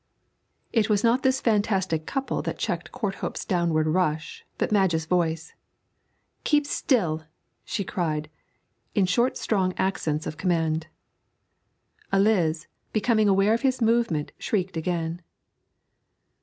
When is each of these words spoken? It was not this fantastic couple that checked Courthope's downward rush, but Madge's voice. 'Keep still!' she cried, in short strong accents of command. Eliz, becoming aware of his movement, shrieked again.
It 0.73 0.89
was 0.89 1.03
not 1.03 1.21
this 1.21 1.39
fantastic 1.39 2.07
couple 2.07 2.41
that 2.41 2.57
checked 2.57 2.91
Courthope's 2.91 3.45
downward 3.45 3.85
rush, 3.85 4.43
but 4.57 4.71
Madge's 4.71 5.05
voice. 5.05 5.53
'Keep 6.43 6.65
still!' 6.65 7.25
she 7.63 7.83
cried, 7.83 8.27
in 8.95 9.05
short 9.05 9.37
strong 9.37 9.73
accents 9.77 10.25
of 10.25 10.37
command. 10.37 10.87
Eliz, 12.11 12.65
becoming 12.91 13.29
aware 13.29 13.53
of 13.53 13.61
his 13.61 13.79
movement, 13.79 14.31
shrieked 14.39 14.75
again. 14.75 15.21